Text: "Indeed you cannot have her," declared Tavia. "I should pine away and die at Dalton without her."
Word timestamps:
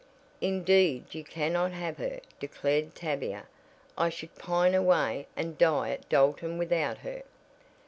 "Indeed 0.41 1.13
you 1.13 1.23
cannot 1.23 1.73
have 1.73 1.97
her," 1.97 2.21
declared 2.39 2.95
Tavia. 2.95 3.45
"I 3.95 4.09
should 4.09 4.33
pine 4.33 4.73
away 4.73 5.27
and 5.35 5.59
die 5.59 5.91
at 5.91 6.09
Dalton 6.09 6.57
without 6.57 6.97
her." 6.97 7.21